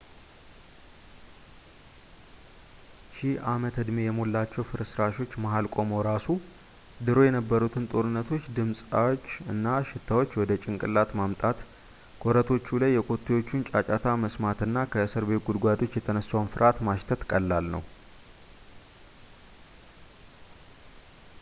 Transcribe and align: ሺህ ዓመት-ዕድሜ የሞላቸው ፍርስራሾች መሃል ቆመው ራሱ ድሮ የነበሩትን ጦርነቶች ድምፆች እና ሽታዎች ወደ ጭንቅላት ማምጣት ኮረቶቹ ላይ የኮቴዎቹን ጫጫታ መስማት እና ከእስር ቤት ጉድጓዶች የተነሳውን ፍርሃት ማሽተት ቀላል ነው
ሺህ 3.15 3.33
ዓመት-ዕድሜ 3.51 3.97
የሞላቸው 4.05 4.65
ፍርስራሾች 4.69 5.31
መሃል 5.43 5.65
ቆመው 5.73 5.99
ራሱ 6.07 6.27
ድሮ 7.07 7.17
የነበሩትን 7.25 7.85
ጦርነቶች 7.91 8.49
ድምፆች 8.55 9.27
እና 9.53 9.75
ሽታዎች 9.89 10.33
ወደ 10.41 10.55
ጭንቅላት 10.63 11.11
ማምጣት 11.19 11.59
ኮረቶቹ 12.23 12.65
ላይ 12.85 12.91
የኮቴዎቹን 12.95 13.67
ጫጫታ 13.69 14.07
መስማት 14.23 14.61
እና 14.69 14.87
ከእስር 14.95 15.25
ቤት 15.31 15.45
ጉድጓዶች 15.49 15.99
የተነሳውን 15.99 16.51
ፍርሃት 16.55 16.79
ማሽተት 16.89 17.27
ቀላል 17.33 17.67
ነው 17.75 17.85